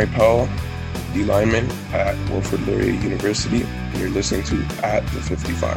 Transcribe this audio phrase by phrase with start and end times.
[0.00, 0.48] Jamari Powell,
[1.12, 5.76] D lineman at Wilfrid Laurier University, and you're listening to At the 55.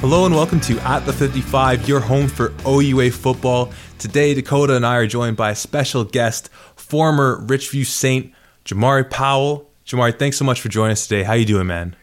[0.00, 3.72] Hello and welcome to At the 55, your home for OUA football.
[3.98, 8.32] Today, Dakota and I are joined by a special guest, former Richview Saint
[8.64, 9.70] Jamari Powell.
[9.86, 11.22] Jamari, thanks so much for joining us today.
[11.22, 11.94] How you doing, man?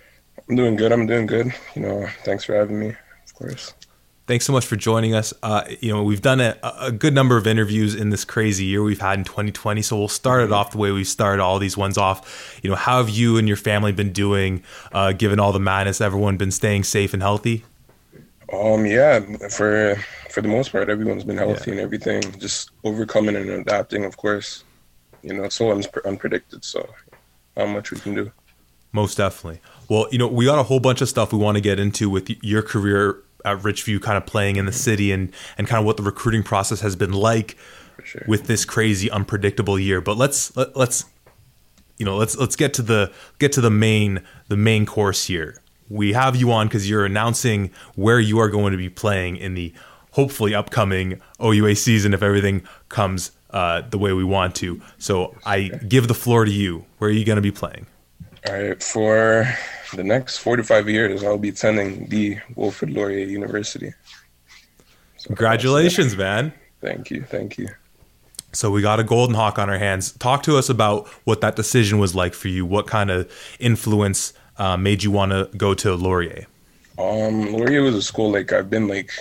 [0.48, 0.92] I'm doing good.
[0.94, 1.54] I'm doing good.
[1.76, 3.74] You know, thanks for having me, of course.
[4.32, 5.34] Thanks so much for joining us.
[5.44, 8.82] Uh, you know, we've done a, a, good number of interviews in this crazy year
[8.82, 9.82] we've had in 2020.
[9.82, 12.58] So we'll start it off the way we started all these ones off.
[12.64, 14.64] You know, how have you and your family been doing,
[14.94, 16.00] uh, given all the madness?
[16.00, 17.66] Everyone been staying safe and healthy?
[18.54, 19.98] Um, yeah, for
[20.30, 21.74] for the most part, everyone's been healthy yeah.
[21.74, 22.22] and everything.
[22.40, 24.64] Just overcoming and adapting, of course.
[25.24, 26.64] You know, so un- unpredicted.
[26.64, 26.90] So,
[27.58, 28.32] how much we can do.
[28.94, 29.60] Most definitely.
[29.90, 32.10] Well, you know, we got a whole bunch of stuff we want to get into
[32.10, 35.86] with your career at Richview, kind of playing in the city and and kind of
[35.86, 37.58] what the recruiting process has been like
[38.04, 38.24] sure.
[38.28, 40.02] with this crazy, unpredictable year.
[40.02, 41.06] But let's let, let's
[41.98, 45.62] you know let's let's get to the get to the main the main course here.
[45.90, 49.56] We have you on because you're announcing where you are going to be playing in
[49.56, 49.74] the
[50.12, 54.82] hopefully upcoming OUA season if everything comes uh, the way we want to.
[54.98, 56.86] So I give the floor to you.
[56.98, 57.88] Where are you going to be playing?
[58.48, 59.54] All right, for
[59.96, 63.94] the next 45 years, I'll be attending the Wilfrid Laurier University.
[65.18, 66.54] So Congratulations, man.
[66.82, 67.24] Thank you.
[67.24, 67.68] Thank you.
[68.54, 70.12] So we got a golden hawk on our hands.
[70.14, 72.66] Talk to us about what that decision was like for you.
[72.66, 76.48] What kind of influence uh, made you want to go to Laurier?
[76.98, 79.12] Um, Laurier was a school like I've been like,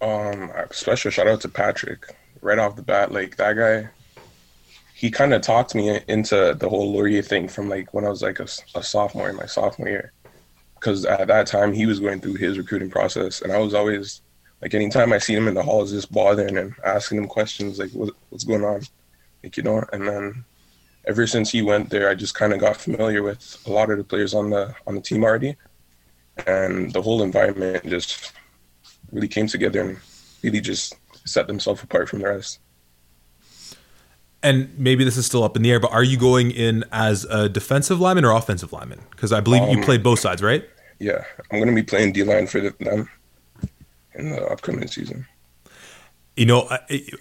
[0.00, 2.06] um, special shout out to Patrick
[2.40, 3.12] right off the bat.
[3.12, 3.88] Like that guy,
[5.00, 8.20] he kind of talked me into the whole Laurier thing from like when I was
[8.20, 10.12] like a, a sophomore in my sophomore year.
[10.74, 14.20] Because at that time he was going through his recruiting process, and I was always
[14.60, 17.90] like, anytime I see him in the halls, just bothering him, asking him questions like,
[17.92, 18.82] what, "What's going on?"
[19.42, 19.82] Like you know.
[19.90, 20.44] And then
[21.06, 23.96] ever since he went there, I just kind of got familiar with a lot of
[23.96, 25.56] the players on the on the team already,
[26.46, 28.34] and the whole environment just
[29.12, 29.98] really came together and
[30.42, 30.94] really just
[31.24, 32.60] set themselves apart from the rest
[34.42, 37.24] and maybe this is still up in the air, but are you going in as
[37.24, 39.00] a defensive lineman or offensive lineman?
[39.10, 40.68] Because I believe um, you played both sides, right?
[40.98, 43.08] Yeah, I'm going to be playing D line for them
[44.14, 45.26] in the upcoming season.
[46.36, 46.78] You know,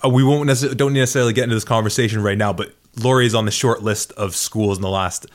[0.09, 3.45] we won't necessarily, don't necessarily get into this conversation right now, but Laurier is on
[3.45, 5.25] the short list of schools in the last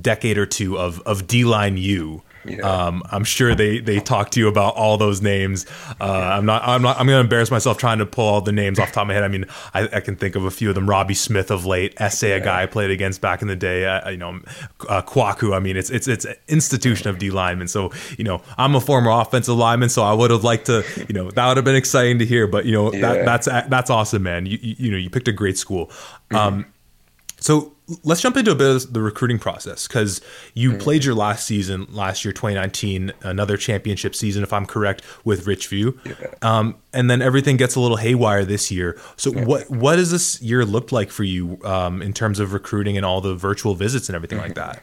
[0.00, 2.60] decade or two of of D line U yeah.
[2.60, 5.66] Um, I'm sure they they talk to you about all those names.
[6.00, 8.52] Uh, I'm not I'm not I'm going to embarrass myself trying to pull all the
[8.52, 9.22] names off the top of my head.
[9.22, 10.88] I mean, I, I can think of a few of them.
[10.88, 12.36] Robbie Smith of late, Essay, yeah.
[12.36, 13.86] a guy I played against back in the day.
[13.86, 14.40] Uh, you know,
[14.88, 15.54] uh, Kwaku.
[15.54, 17.68] I mean, it's it's it's an institution of D linemen.
[17.68, 20.84] So you know, I'm a former offensive lineman, so I would have liked to.
[21.08, 22.46] You know, that would have been exciting to hear.
[22.46, 23.00] But you know, yeah.
[23.00, 24.46] that, that's that's awesome, man.
[24.46, 25.86] You, you, you know, you picked a great school.
[25.86, 26.36] Mm-hmm.
[26.36, 26.66] Um,
[27.38, 27.72] so
[28.02, 30.20] let's jump into a bit of the recruiting process because
[30.54, 30.80] you mm.
[30.80, 35.96] played your last season last year 2019 another championship season if i'm correct with richview
[36.04, 36.28] yeah.
[36.42, 39.44] um, and then everything gets a little haywire this year so yeah.
[39.44, 43.04] what what does this year look like for you um, in terms of recruiting and
[43.04, 44.48] all the virtual visits and everything mm-hmm.
[44.48, 44.82] like that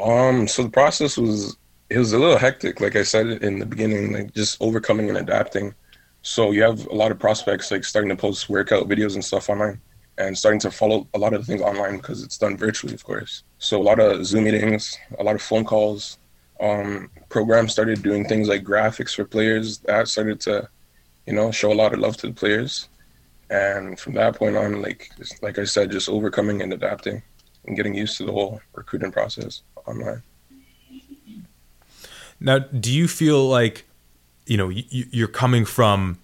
[0.00, 1.56] um so the process was
[1.90, 5.18] it was a little hectic like i said in the beginning like just overcoming and
[5.18, 5.74] adapting
[6.22, 9.50] so you have a lot of prospects like starting to post workout videos and stuff
[9.50, 9.80] online
[10.26, 13.42] and starting to follow a lot of things online because it's done virtually, of course.
[13.58, 16.18] So a lot of Zoom meetings, a lot of phone calls.
[16.60, 19.78] Um, programs started doing things like graphics for players.
[19.78, 20.68] That started to,
[21.26, 22.88] you know, show a lot of love to the players.
[23.50, 25.10] And from that point on, like
[25.42, 27.22] like I said, just overcoming and adapting
[27.66, 30.22] and getting used to the whole recruiting process online.
[32.40, 33.84] Now, do you feel like,
[34.46, 36.18] you know, you're coming from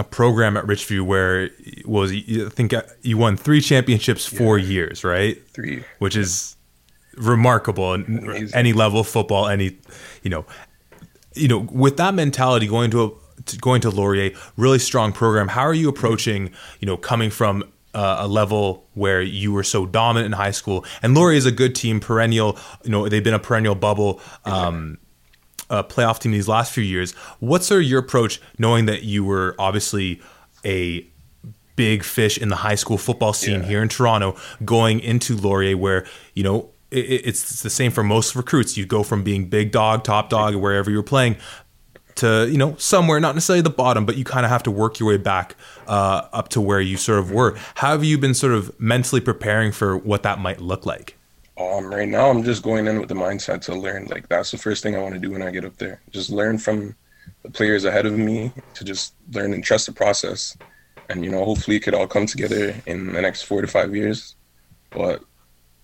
[0.00, 1.50] a program at Richview where
[1.84, 2.72] was I think
[3.02, 4.66] you won three championships four yeah.
[4.66, 5.36] years, right?
[5.50, 6.56] Three, which is
[7.16, 9.46] remarkable in any level of football.
[9.46, 9.78] Any,
[10.22, 10.46] you know,
[11.34, 15.48] you know, with that mentality, going to a going to Laurier, really strong program.
[15.48, 16.50] How are you approaching,
[16.80, 17.62] you know, coming from
[17.92, 20.84] uh, a level where you were so dominant in high school?
[21.02, 22.58] And Laurier is a good team, perennial.
[22.84, 24.20] You know, they've been a perennial bubble.
[24.46, 24.98] Um,
[25.70, 27.12] uh, playoff team these last few years.
[27.38, 30.20] What's sort of your approach, knowing that you were obviously
[30.64, 31.06] a
[31.76, 33.68] big fish in the high school football scene yeah.
[33.68, 38.34] here in Toronto, going into Laurier, where you know it, it's the same for most
[38.34, 38.76] recruits.
[38.76, 41.36] You go from being big dog, top dog, wherever you're playing,
[42.16, 44.98] to you know somewhere not necessarily the bottom but you kind of have to work
[44.98, 45.56] your way back
[45.86, 49.20] uh, up to where you sort of were how have you been sort of mentally
[49.20, 51.16] preparing for what that might look like
[51.60, 54.06] um, right now, I'm just going in with the mindset to learn.
[54.06, 56.00] Like that's the first thing I want to do when I get up there.
[56.10, 56.96] Just learn from
[57.42, 60.56] the players ahead of me to just learn and trust the process,
[61.08, 63.94] and you know, hopefully it could all come together in the next four to five
[63.94, 64.36] years.
[64.90, 65.22] But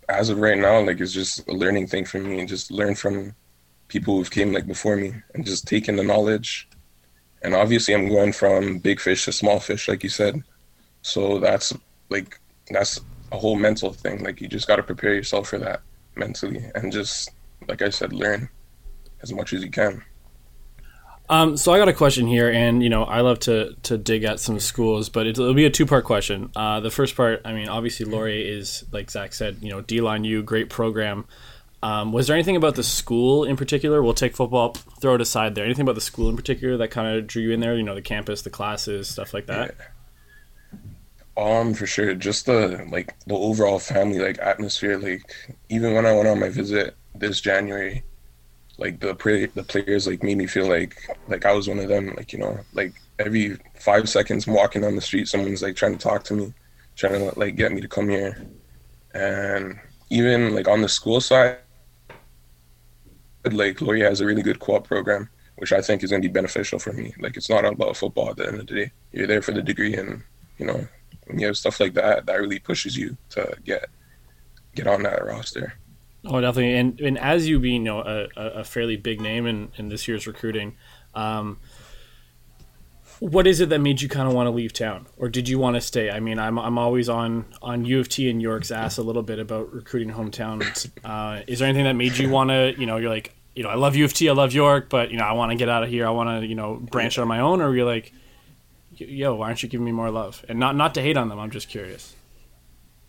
[0.09, 2.95] as of right now, like it's just a learning thing for me, and just learn
[2.95, 3.35] from
[3.89, 6.69] people who've came like before me, and just taking the knowledge.
[7.43, 10.43] And obviously, I'm going from big fish to small fish, like you said.
[11.03, 11.73] So that's
[12.09, 12.41] like
[12.71, 13.01] that's
[13.37, 14.25] a whole mental thing.
[14.25, 15.83] Like you just got to prepare yourself for that
[16.17, 17.31] mentally, and just
[17.69, 18.49] like I said, learn
[19.23, 20.03] as much as you can.
[21.29, 24.25] Um, so I got a question here, and you know I love to to dig
[24.25, 26.51] at some schools, but it'll, be a two part question.
[26.57, 30.01] Uh, the first part, I mean, obviously Laurier is like Zach said, you know, D
[30.01, 31.27] line U, great program.
[31.83, 34.03] Um, was there anything about the school in particular?
[34.03, 35.65] We'll take football, throw it aside there.
[35.65, 37.77] Anything about the school in particular that kind of drew you in there?
[37.77, 39.75] You know, the campus, the classes, stuff like that.
[39.79, 39.87] Yeah.
[41.37, 42.15] Um, for sure.
[42.15, 44.99] Just the like the overall family like atmosphere.
[44.99, 45.23] Like
[45.69, 48.03] even when I went on my visit this January,
[48.79, 49.15] like the
[49.55, 50.97] the players like made me feel like
[51.29, 52.15] like I was one of them.
[52.17, 55.97] Like you know, like every five seconds I'm walking down the street, someone's like trying
[55.97, 56.55] to talk to me,
[56.97, 58.47] trying to like get me to come here,
[59.15, 59.79] and
[60.11, 61.59] even like on the school side,
[63.45, 66.33] like Laurier has a really good co-op program, which I think is going to be
[66.33, 67.15] beneficial for me.
[67.21, 68.93] Like it's not all about football at the end of the day.
[69.13, 70.23] You're there for the degree, and
[70.59, 70.87] you know
[71.35, 73.89] you have stuff like that, that really pushes you to get
[74.75, 75.75] get on that roster.
[76.25, 76.77] Oh, definitely.
[76.77, 80.09] And and as you being you know a, a fairly big name in, in this
[80.09, 80.77] year's recruiting,
[81.15, 81.59] um,
[83.21, 85.59] what is it that made you kind of want to leave town, or did you
[85.59, 86.11] want to stay?
[86.11, 89.23] I mean, I'm I'm always on on U of T and York's ass a little
[89.23, 90.91] bit about recruiting hometowns.
[91.05, 93.71] Uh, is there anything that made you want to you know you're like you know
[93.71, 95.69] I love U of T, I love York, but you know I want to get
[95.69, 96.07] out of here.
[96.07, 98.13] I want to you know branch on my own, or you're like,
[99.01, 100.45] yo, why aren't you giving me more love?
[100.49, 102.15] And not not to hate on them, I'm just curious.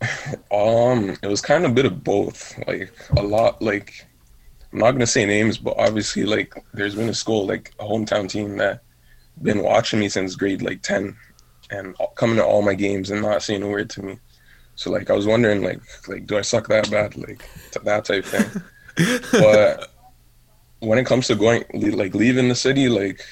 [0.51, 2.57] Um, it was kind of a bit of both.
[2.68, 4.06] Like a lot, like
[4.72, 8.30] I'm not gonna say names, but obviously, like there's been a school, like a hometown
[8.30, 8.81] team that
[9.42, 11.16] been watching me since grade like ten,
[11.72, 14.19] and coming to all my games and not saying a word to me.
[14.75, 17.44] So like I was wondering, like like do I suck that bad, like
[17.84, 18.62] that type thing.
[19.31, 19.92] but
[20.80, 23.25] when it comes to going, like leaving the city, like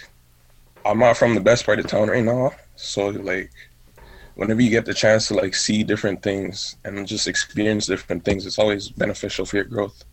[0.85, 3.51] I'm not from the best part of town right now, so like
[4.35, 8.45] whenever you get the chance to like see different things and just experience different things,
[8.45, 10.03] it's always beneficial for your growth.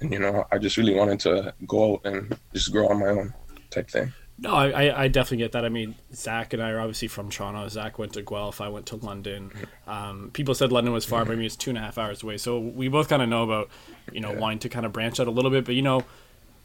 [0.00, 3.08] And you know, I just really wanted to go out and just grow on my
[3.08, 3.34] own
[3.70, 4.12] type thing.
[4.40, 5.64] No, I, I definitely get that.
[5.64, 7.66] I mean, Zach and I are obviously from Toronto.
[7.66, 8.60] Zach went to Guelph.
[8.60, 9.50] I went to London.
[9.88, 12.22] Um, people said London was far, but I mean, it's two and a half hours
[12.22, 12.38] away.
[12.38, 13.68] So we both kind of know about,
[14.12, 14.38] you know, yeah.
[14.38, 15.64] wanting to kind of branch out a little bit.
[15.64, 16.04] But, you know,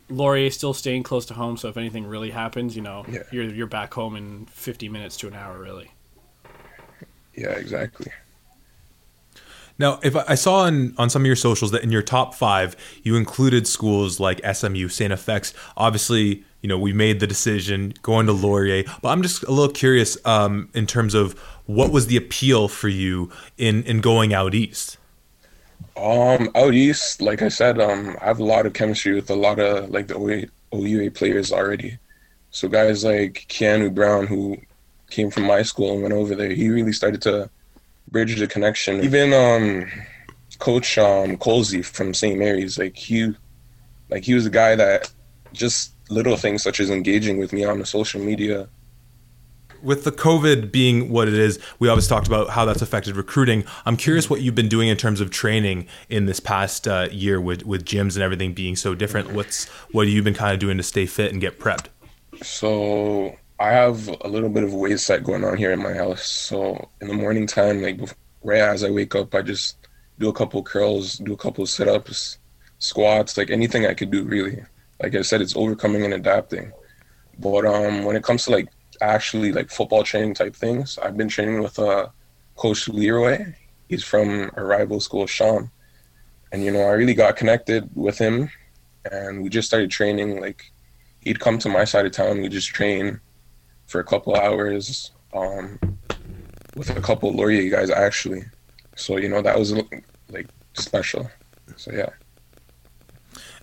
[0.09, 1.57] Laurier is still staying close to home.
[1.57, 3.23] So if anything really happens, you know, yeah.
[3.31, 5.91] you're, you're back home in 50 minutes to an hour, really.
[7.35, 8.11] Yeah, exactly.
[9.79, 12.75] Now, if I saw on, on some of your socials that in your top five,
[13.01, 15.11] you included schools like SMU, St.
[15.11, 15.53] FX.
[15.75, 19.73] Obviously, you know, we made the decision going to Laurier, but I'm just a little
[19.73, 24.53] curious um, in terms of what was the appeal for you in, in going out
[24.53, 24.97] east?
[25.95, 29.35] Um, out east, like I said, um, I have a lot of chemistry with a
[29.35, 31.97] lot of like the OUA players already.
[32.51, 34.57] So guys like Keanu Brown, who
[35.09, 37.49] came from my school and went over there, he really started to
[38.11, 39.03] bridge the connection.
[39.03, 39.91] Even um,
[40.59, 42.37] Coach um, Colsey from St.
[42.37, 43.33] Mary's, like he,
[44.09, 45.11] like he was a guy that
[45.51, 48.67] just little things such as engaging with me on the social media.
[49.83, 53.65] With the COVID being what it is, we always talked about how that's affected recruiting.
[53.85, 57.41] I'm curious what you've been doing in terms of training in this past uh, year
[57.41, 59.33] with with gyms and everything being so different.
[59.33, 61.87] What's what have you been kind of doing to stay fit and get prepped?
[62.41, 65.93] So I have a little bit of a weight set going on here in my
[65.93, 66.23] house.
[66.25, 67.99] So in the morning time, like
[68.41, 69.77] right as I wake up, I just
[70.17, 72.37] do a couple curls, do a couple sit ups,
[72.79, 74.63] squats, like anything I could do really.
[75.01, 76.71] Like I said, it's overcoming and adapting.
[77.39, 78.69] But um, when it comes to like
[79.01, 82.07] actually like football training type things, I've been training with uh,
[82.55, 83.53] Coach Leroy.
[83.89, 85.69] He's from a rival school, Sean.
[86.51, 88.49] And you know, I really got connected with him,
[89.11, 90.39] and we just started training.
[90.39, 90.71] Like
[91.21, 93.19] he'd come to my side of town, we just train
[93.87, 95.79] for a couple hours um,
[96.75, 98.43] with a couple Laurier guys actually.
[98.95, 99.73] So you know that was
[100.29, 101.29] like special.
[101.75, 102.09] So yeah.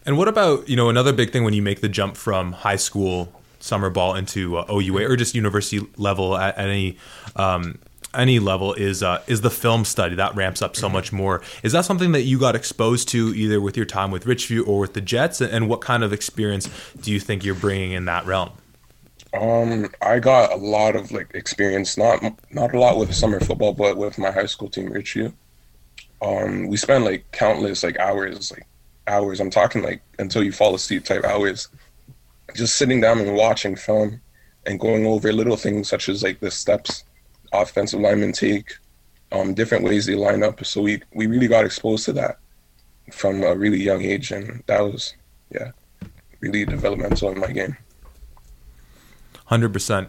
[0.07, 2.77] And what about you know another big thing when you make the jump from high
[2.77, 6.97] school summer ball into uh, OUA or just university level at, at any
[7.37, 7.79] um,
[8.15, 10.95] any level is uh, is the film study that ramps up so mm-hmm.
[10.95, 11.43] much more.
[11.63, 14.81] Is that something that you got exposed to either with your time with Richview or
[14.81, 15.41] with the Jets?
[15.41, 16.69] And what kind of experience
[17.01, 18.51] do you think you're bringing in that realm?
[19.33, 23.73] Um, I got a lot of like experience, not not a lot with summer football,
[23.73, 25.33] but with my high school team, Richview.
[26.23, 28.67] Um, we spent like countless like hours, like
[29.07, 29.41] hours.
[29.41, 31.69] I'm talking like until you fall asleep type hours,
[32.55, 34.21] just sitting down and watching film
[34.67, 37.05] and going over little things such as like the steps
[37.53, 38.75] offensive linemen take,
[39.33, 40.65] um, different ways they line up.
[40.65, 42.39] So we we really got exposed to that
[43.13, 45.15] from a really young age, and that was
[45.51, 45.73] yeah,
[46.41, 47.77] really developmental in my game.
[49.47, 50.09] Hundred um, percent.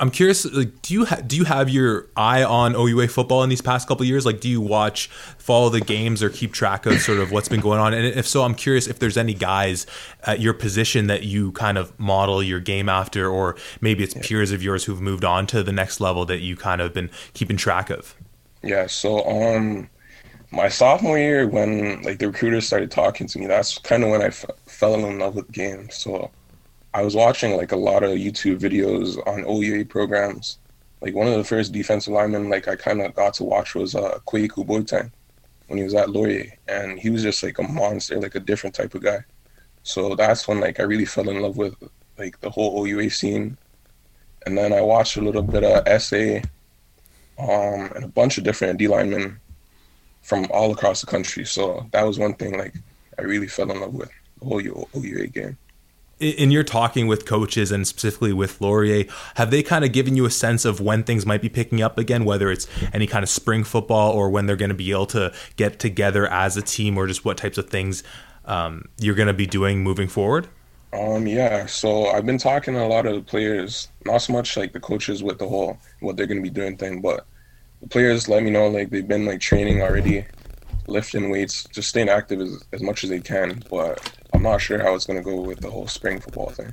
[0.00, 0.44] I'm curious.
[0.44, 3.88] Like, do you ha- do you have your eye on OUA football in these past
[3.88, 4.24] couple years?
[4.24, 7.60] Like, do you watch, follow the games, or keep track of sort of what's been
[7.60, 7.92] going on?
[7.94, 9.86] And if so, I'm curious if there's any guys
[10.24, 14.22] at your position that you kind of model your game after, or maybe it's yeah.
[14.22, 17.10] peers of yours who've moved on to the next level that you kind of been
[17.34, 18.14] keeping track of.
[18.62, 18.86] Yeah.
[18.86, 19.88] So, um,
[20.50, 24.22] my sophomore year, when like the recruiters started talking to me, that's kind of when
[24.22, 25.88] I f- fell in love with the game.
[25.90, 26.30] So
[26.98, 30.58] I was watching like a lot of YouTube videos on OUA programs.
[31.00, 33.94] Like one of the first defensive linemen like I kind of got to watch was
[33.94, 35.12] uh, Kwaku Boateng
[35.68, 38.74] when he was at Laurier, and he was just like a monster, like a different
[38.74, 39.20] type of guy.
[39.84, 41.76] So that's when like I really fell in love with
[42.18, 43.56] like the whole OUA scene.
[44.44, 46.40] And then I watched a little bit of SA
[47.38, 49.38] um, and a bunch of different D linemen
[50.22, 51.44] from all across the country.
[51.44, 52.74] So that was one thing like
[53.20, 55.56] I really fell in love with the whole OUA game
[56.20, 59.04] in your talking with coaches and specifically with Laurier,
[59.36, 61.98] have they kind of given you a sense of when things might be picking up
[61.98, 65.06] again, whether it's any kind of spring football or when they're going to be able
[65.06, 68.02] to get together as a team or just what types of things
[68.46, 70.48] um, you're going to be doing moving forward?
[70.92, 74.56] Um, yeah, so I've been talking to a lot of the players, not so much
[74.56, 77.26] like the coaches with the whole what they're going to be doing thing, but
[77.82, 80.24] the players let me know like they've been like training already,
[80.86, 84.00] lifting weights, just staying active as, as much as they can, but
[84.38, 86.72] I'm not sure how it's going to go with the whole spring football thing.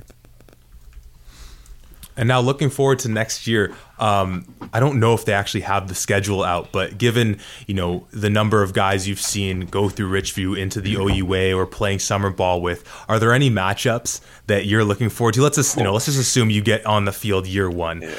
[2.16, 5.88] And now looking forward to next year, um, I don't know if they actually have
[5.88, 10.12] the schedule out, but given you know the number of guys you've seen go through
[10.12, 14.84] Richview into the OUA or playing summer ball with, are there any matchups that you're
[14.84, 15.42] looking forward to?
[15.42, 18.02] Let's just you know let's just assume you get on the field year one.
[18.02, 18.14] Yeah.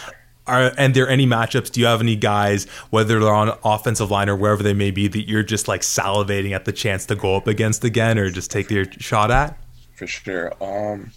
[0.48, 1.72] Are and there any matchups?
[1.72, 5.08] Do you have any guys, whether they're on offensive line or wherever they may be,
[5.08, 8.52] that you're just like salivating at the chance to go up against again, or just
[8.52, 9.58] take your shot at?
[9.96, 10.54] For sure.
[10.64, 11.12] Um,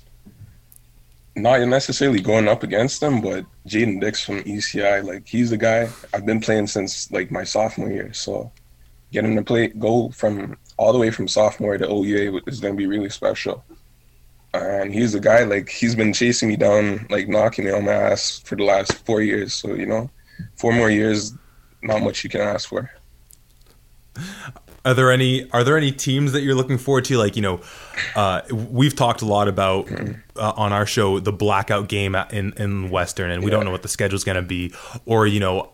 [1.36, 5.88] not necessarily going up against them, but Jaden Dix from ECI, like he's the guy
[6.12, 8.12] I've been playing since like my sophomore year.
[8.12, 8.50] So
[9.12, 12.78] getting to play, go from all the way from sophomore to OUA is going to
[12.78, 13.64] be really special
[14.52, 17.92] and he's a guy like he's been chasing me down, like knocking me on my
[17.92, 19.54] ass for the last four years.
[19.54, 20.10] So you know,
[20.56, 21.34] four more years,
[21.82, 22.90] not much you can ask for.
[24.84, 27.18] Are there any Are there any teams that you're looking forward to?
[27.18, 27.60] Like you know,
[28.16, 30.20] uh, we've talked a lot about mm-hmm.
[30.36, 33.56] uh, on our show the blackout game in in Western, and we yeah.
[33.56, 34.72] don't know what the schedule's going to be.
[35.04, 35.70] Or you know,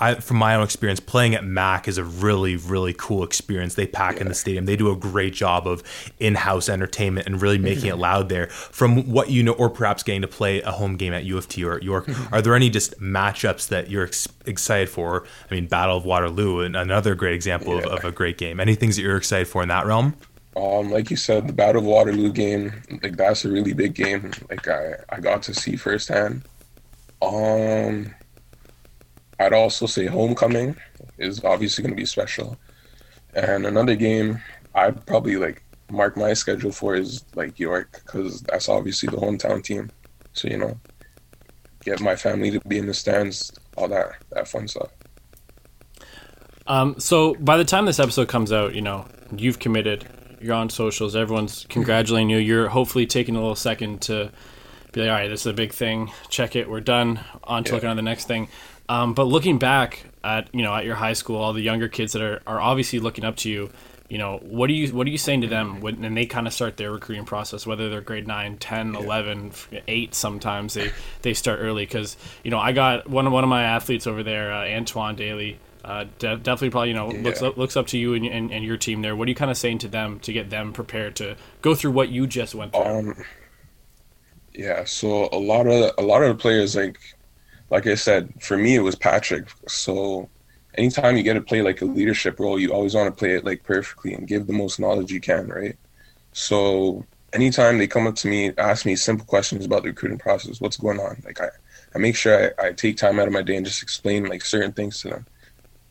[0.00, 3.74] I, from my own experience, playing at Mac is a really, really cool experience.
[3.74, 4.22] They pack yeah.
[4.22, 4.64] in the stadium.
[4.66, 5.82] They do a great job of
[6.18, 7.98] in-house entertainment and really making mm-hmm.
[7.98, 8.48] it loud there.
[8.48, 11.48] From what you know, or perhaps getting to play a home game at U of
[11.48, 12.34] T or at York, mm-hmm.
[12.34, 15.26] are there any just matchups that you're ex- excited for?
[15.50, 17.86] I mean, Battle of Waterloo, another great example yeah.
[17.86, 18.60] of, of, a great game.
[18.60, 20.14] Any things that you're excited for in that realm?
[20.56, 24.32] Um, like you said, the Battle of Waterloo game, like that's a really big game.
[24.50, 26.42] Like I, I got to see firsthand.
[27.22, 28.14] Um,
[29.38, 30.76] I'd also say Homecoming
[31.18, 32.56] is obviously going to be special.
[33.34, 34.40] And another game
[34.74, 39.62] I'd probably like mark my schedule for is like York because that's obviously the hometown
[39.62, 39.90] team.
[40.32, 40.78] So you know,
[41.84, 44.90] get my family to be in the stands, all that that fun stuff.
[46.66, 50.06] Um, so by the time this episode comes out, you know you've committed.
[50.40, 51.16] You're on socials.
[51.16, 52.38] Everyone's congratulating you.
[52.38, 54.30] You're hopefully taking a little second to
[54.92, 56.12] be like, all right, this is a big thing.
[56.28, 56.70] Check it.
[56.70, 57.20] We're done.
[57.42, 57.74] On to yeah.
[57.74, 58.48] looking on the next thing.
[58.88, 62.12] Um, but looking back at you know at your high school, all the younger kids
[62.12, 63.70] that are, are obviously looking up to you,
[64.08, 66.46] you know what are you what are you saying to them when and they kind
[66.46, 69.00] of start their recruiting process whether they're grade 9 10 yeah.
[69.00, 69.52] 11
[69.86, 70.90] 8 sometimes they
[71.22, 74.22] they start early because you know i got one of one of my athletes over
[74.22, 77.22] there uh, antoine daly uh, de- definitely probably you know yeah.
[77.22, 79.34] looks up, looks up to you and, and, and, your team there what are you
[79.34, 82.54] kind of saying to them to get them prepared to go through what you just
[82.54, 83.24] went through um,
[84.54, 86.98] yeah so a lot of a lot of the players like
[87.70, 89.48] like I said, for me it was Patrick.
[89.68, 90.30] So
[90.76, 93.44] anytime you get to play like a leadership role, you always want to play it
[93.44, 95.76] like perfectly and give the most knowledge you can, right?
[96.32, 100.60] So anytime they come up to me, ask me simple questions about the recruiting process,
[100.60, 101.48] what's going on, like I,
[101.94, 104.44] I make sure I, I take time out of my day and just explain like
[104.44, 105.26] certain things to them.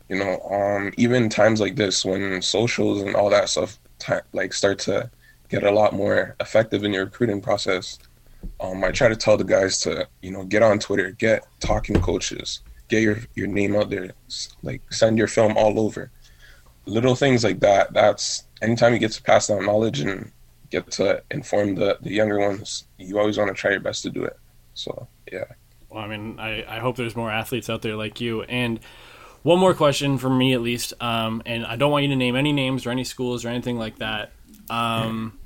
[0.08, 4.54] You know, um, even times like this when socials and all that stuff t- like
[4.54, 5.10] start to
[5.50, 7.98] get a lot more effective in your recruiting process
[8.60, 12.00] um, I try to tell the guys to, you know, get on Twitter, get talking
[12.00, 14.10] coaches, get your, your name out there,
[14.62, 16.10] like send your film all over.
[16.86, 17.92] Little things like that.
[17.92, 20.32] That's anytime you get to pass down knowledge and
[20.70, 24.10] get to inform the, the younger ones, you always want to try your best to
[24.10, 24.36] do it.
[24.74, 25.44] So, yeah.
[25.90, 28.42] Well, I mean, I, I hope there's more athletes out there like you.
[28.42, 28.80] And
[29.42, 30.92] one more question for me, at least.
[31.00, 33.78] Um, and I don't want you to name any names or any schools or anything
[33.78, 34.32] like that.
[34.68, 35.38] Um,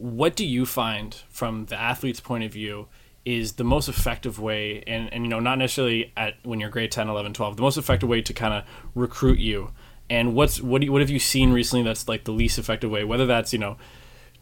[0.00, 2.88] what do you find from the athlete's point of view
[3.26, 6.90] is the most effective way and, and you know not necessarily at when you're grade
[6.90, 8.64] 10 11 12 the most effective way to kind of
[8.94, 9.72] recruit you?
[10.08, 12.90] And what's what do you, what have you seen recently that's like the least effective
[12.90, 13.04] way?
[13.04, 13.76] Whether that's you know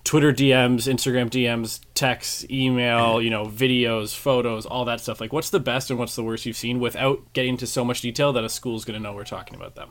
[0.05, 5.21] twitter dms instagram dms texts email you know videos photos all that stuff.
[5.21, 8.00] Like what's the best and what's the worst you've seen without getting into so much
[8.00, 9.91] detail that a school's going to know we're talking about them?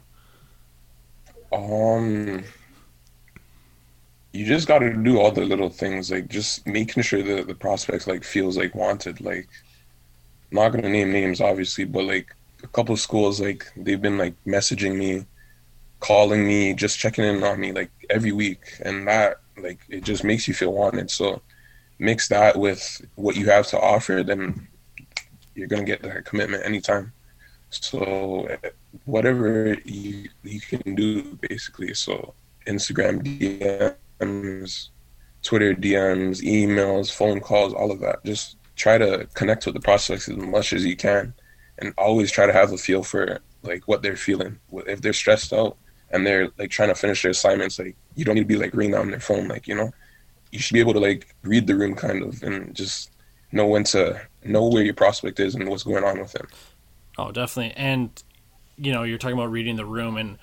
[1.51, 2.45] Um
[4.33, 7.55] you just got to do all the little things, like just making sure that the
[7.55, 9.21] prospects like feels like wanted.
[9.21, 9.47] Like,
[10.51, 14.17] I'm not gonna name names, obviously, but like a couple of schools, like they've been
[14.17, 15.25] like messaging me,
[15.99, 20.23] calling me, just checking in on me like every week, and that like it just
[20.23, 21.09] makes you feel wanted.
[21.09, 21.41] So
[21.99, 24.67] mix that with what you have to offer, then
[25.55, 27.11] you're gonna get that commitment anytime.
[27.69, 28.47] So
[29.05, 31.93] whatever you you can do, basically.
[31.93, 32.33] So
[32.65, 34.89] Instagram DM DMs,
[35.43, 38.23] Twitter DMs, emails, phone calls, all of that.
[38.25, 41.33] Just try to connect with the prospects as much as you can,
[41.79, 44.59] and always try to have a feel for like what they're feeling.
[44.71, 45.77] If they're stressed out
[46.11, 48.73] and they're like trying to finish their assignments, like you don't need to be like
[48.73, 49.91] ringing on their phone, like you know,
[50.51, 53.11] you should be able to like read the room kind of and just
[53.51, 56.47] know when to know where your prospect is and what's going on with him.
[57.17, 57.73] Oh, definitely.
[57.75, 58.11] And
[58.77, 60.37] you know, you're talking about reading the room and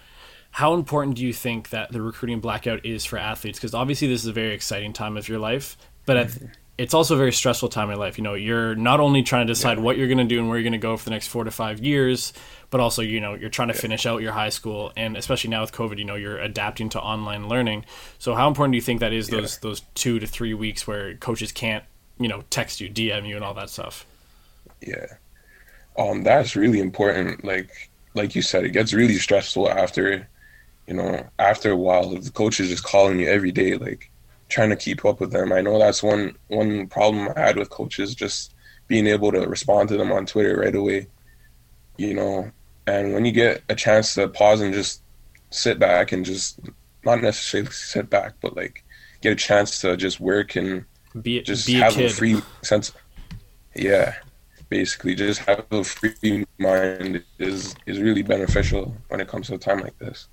[0.55, 3.59] how important do you think that the recruiting blackout is for athletes?
[3.59, 6.47] Because obviously this is a very exciting time of your life, but mm-hmm.
[6.79, 8.19] it's also a very stressful time in life.
[8.19, 9.83] You know, you're not only trying to decide yeah.
[9.83, 11.43] what you're going to do and where you're going to go for the next four
[11.43, 12.33] to five years,
[12.71, 15.61] but also you know you're trying to finish out your high school, and especially now
[15.61, 17.85] with COVID, you know you're adapting to online learning.
[18.21, 19.31] So how important do you think that is?
[19.31, 19.69] Those yeah.
[19.69, 21.83] those two to three weeks where coaches can't
[22.21, 24.07] you know text you, DM you, and all that stuff.
[24.81, 25.07] Yeah,
[25.99, 27.45] um, that's really important.
[27.45, 30.29] Like like you said, it gets really stressful after
[30.87, 34.11] you know, after a while, the coach is just calling you every day, like
[34.49, 35.53] trying to keep up with them.
[35.53, 38.55] I know that's one one problem I had with coaches, just
[38.87, 41.09] being able to respond to them on Twitter right away.
[41.97, 42.51] You know,
[42.87, 45.03] and when you get a chance to pause and just
[45.51, 46.61] sit back and just
[47.05, 48.85] not necessarily sit back, but like
[49.21, 50.85] get a chance to just work and
[51.23, 52.93] be, just be have a, a free sense.
[53.75, 54.15] Yeah,
[54.69, 59.59] basically, just have a free mind is is really beneficial when it comes to a
[59.59, 60.29] time like this.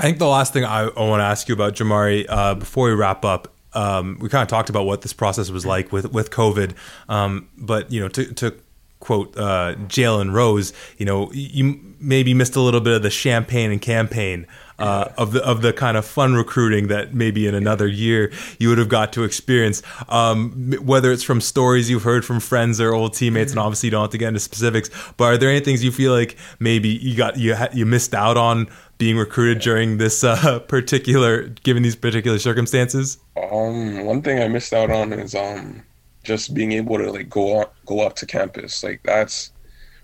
[0.00, 2.88] I think the last thing I, I want to ask you about, Jamari, uh, before
[2.88, 6.10] we wrap up, um, we kind of talked about what this process was like with
[6.10, 6.72] with COVID,
[7.10, 8.54] um, but you know, to, to
[9.00, 13.70] quote uh, Jalen Rose, you know, you maybe missed a little bit of the champagne
[13.70, 14.46] and campaign
[14.78, 18.70] uh, of the of the kind of fun recruiting that maybe in another year you
[18.70, 19.82] would have got to experience.
[20.08, 23.66] Um, whether it's from stories you've heard from friends or old teammates, and mm-hmm.
[23.66, 26.12] obviously you don't have to get into specifics, but are there any things you feel
[26.12, 28.68] like maybe you got you ha- you missed out on
[29.00, 33.18] being recruited during this uh, particular, given these particular circumstances?
[33.34, 35.82] Um, one thing I missed out on is um,
[36.22, 38.84] just being able to like go up, go up to campus.
[38.84, 39.52] Like that's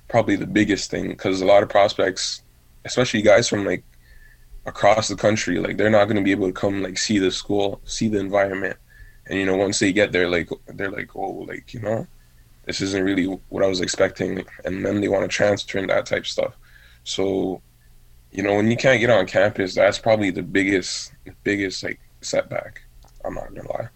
[0.08, 2.40] probably the biggest thing because a lot of prospects,
[2.86, 3.84] especially guys from like
[4.64, 7.30] across the country, like they're not going to be able to come like see the
[7.30, 8.78] school, see the environment,
[9.26, 12.06] and you know once they get there, like they're like, oh, like you know,
[12.64, 16.06] this isn't really what I was expecting, and then they want to transfer and that
[16.06, 16.54] type of stuff.
[17.04, 17.60] So
[18.32, 21.12] you know, when you can't get on campus, that's probably the biggest,
[21.44, 22.82] biggest like setback.
[23.24, 23.88] I'm not gonna lie.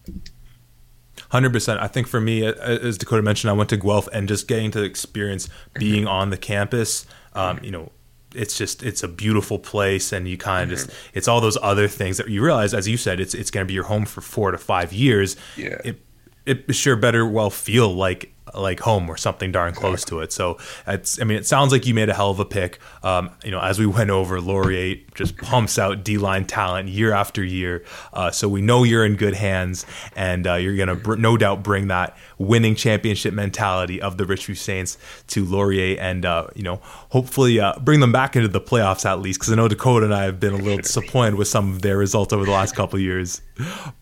[1.31, 1.81] Hundred percent.
[1.81, 4.83] I think for me, as Dakota mentioned, I went to Guelph and just getting to
[4.83, 7.07] experience being on the campus.
[7.35, 7.93] Um, you know,
[8.35, 10.89] it's just it's a beautiful place, and you kind of mm-hmm.
[10.89, 13.65] just it's all those other things that you realize, as you said, it's it's going
[13.65, 15.37] to be your home for four to five years.
[15.57, 15.81] Yeah.
[15.85, 16.01] It,
[16.47, 20.33] it sure better well feel like like home or something darn close to it.
[20.33, 22.79] So it's, I mean, it sounds like you made a hell of a pick.
[23.03, 27.13] Um, you know, as we went over, Laurier just pumps out D line talent year
[27.13, 27.85] after year.
[28.13, 29.87] Uh, so we know you're in good hands,
[30.17, 34.57] and uh, you're gonna br- no doubt bring that winning championship mentality of the Richview
[34.57, 34.97] Saints
[35.29, 39.21] to Laurier, and uh, you know, hopefully uh, bring them back into the playoffs at
[39.21, 39.41] least.
[39.41, 41.97] Because I know Dakota and I have been a little disappointed with some of their
[41.97, 43.43] results over the last couple years.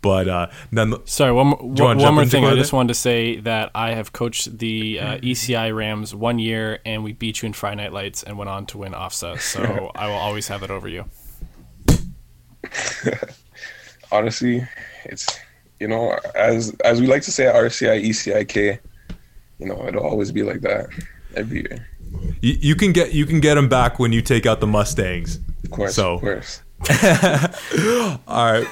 [0.03, 0.95] But uh, none.
[1.07, 2.45] Sorry, one, one, one more thing.
[2.45, 6.81] I just wanted to say that I have coached the uh, ECI Rams one year,
[6.85, 9.40] and we beat you in Friday Night Lights, and went on to win OFSAA.
[9.40, 11.05] So I will always have it over you.
[14.12, 14.66] Honestly,
[15.05, 15.27] it's
[15.81, 18.79] you know as as we like to say at RCI ECIK,
[19.59, 20.88] you know it'll always be like that
[21.37, 21.87] every year.
[22.40, 25.38] You, you can get you can get them back when you take out the Mustangs.
[25.64, 26.14] Of course, so.
[26.14, 26.62] of course.
[28.27, 28.66] All right.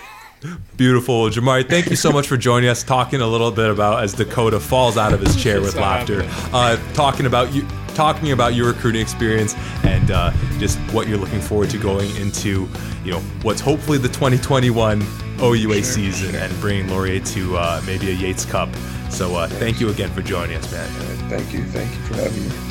[0.77, 1.69] Beautiful, Jamari.
[1.69, 4.97] Thank you so much for joining us, talking a little bit about as Dakota falls
[4.97, 9.55] out of his chair with laughter, uh, talking about you, talking about your recruiting experience
[9.85, 12.69] and uh, just what you're looking forward to going into,
[13.05, 15.03] you know, what's hopefully the 2021
[15.41, 16.41] OUA sure, season sure.
[16.41, 18.69] and bringing Laurier to uh, maybe a Yates Cup.
[19.11, 20.89] So uh, thank you again for joining us, man.
[21.29, 21.65] Thank you.
[21.65, 22.66] Thank you for having me.